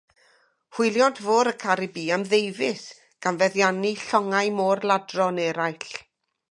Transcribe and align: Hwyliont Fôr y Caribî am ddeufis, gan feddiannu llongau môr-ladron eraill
Hwyliont 0.75 1.17
Fôr 1.25 1.47
y 1.53 1.55
Caribî 1.63 2.05
am 2.15 2.23
ddeufis, 2.31 2.83
gan 3.23 3.35
feddiannu 3.41 3.93
llongau 4.07 4.49
môr-ladron 4.59 5.35
eraill 5.49 5.89